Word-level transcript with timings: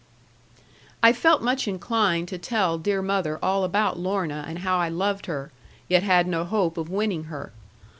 I 1.03 1.13
felt 1.13 1.43
much 1.43 1.67
inclined 1.67 2.27
to 2.29 2.39
tell 2.39 2.79
dear 2.79 3.03
mother 3.03 3.37
all 3.43 3.63
about 3.63 3.99
Lorna, 3.99 4.43
and 4.47 4.57
how 4.65 4.79
I 4.79 4.89
loved 4.89 5.27
her, 5.27 5.51
yet 5.87 6.01
had 6.01 6.25
no 6.25 6.43
hope 6.43 6.75
of 6.79 6.89
winning 6.89 7.25
her. 7.25 7.51